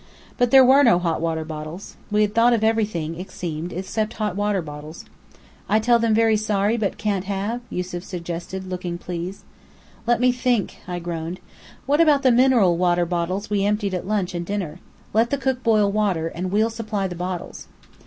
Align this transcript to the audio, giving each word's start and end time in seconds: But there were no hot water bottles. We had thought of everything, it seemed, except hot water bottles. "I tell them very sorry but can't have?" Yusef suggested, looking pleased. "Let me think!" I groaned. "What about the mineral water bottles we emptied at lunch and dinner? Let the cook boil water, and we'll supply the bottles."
But 0.35 0.49
there 0.49 0.65
were 0.65 0.81
no 0.81 0.97
hot 0.97 1.21
water 1.21 1.45
bottles. 1.45 1.95
We 2.09 2.23
had 2.23 2.33
thought 2.33 2.53
of 2.53 2.63
everything, 2.63 3.19
it 3.19 3.29
seemed, 3.29 3.71
except 3.71 4.13
hot 4.13 4.35
water 4.35 4.59
bottles. 4.63 5.05
"I 5.69 5.77
tell 5.77 5.99
them 5.99 6.15
very 6.15 6.35
sorry 6.37 6.75
but 6.75 6.97
can't 6.97 7.25
have?" 7.25 7.61
Yusef 7.69 8.03
suggested, 8.03 8.67
looking 8.67 8.97
pleased. 8.97 9.43
"Let 10.07 10.19
me 10.19 10.31
think!" 10.31 10.77
I 10.87 10.97
groaned. 10.97 11.39
"What 11.85 12.01
about 12.01 12.23
the 12.23 12.31
mineral 12.31 12.77
water 12.77 13.05
bottles 13.05 13.51
we 13.51 13.63
emptied 13.63 13.93
at 13.93 14.07
lunch 14.07 14.33
and 14.33 14.43
dinner? 14.43 14.79
Let 15.13 15.29
the 15.29 15.37
cook 15.37 15.61
boil 15.61 15.91
water, 15.91 16.29
and 16.29 16.51
we'll 16.51 16.71
supply 16.71 17.07
the 17.07 17.13
bottles." 17.13 17.67